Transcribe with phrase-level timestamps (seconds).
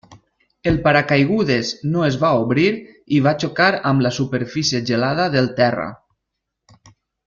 [0.69, 2.65] El paracaigudes no es va obrir
[3.17, 5.91] i va xocar amb la superfície gelada del terra.